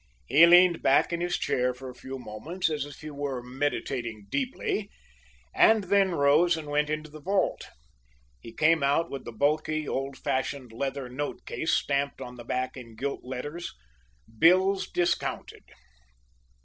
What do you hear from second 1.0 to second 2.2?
in his chair for a few